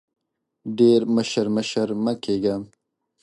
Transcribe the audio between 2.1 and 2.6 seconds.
کېږه!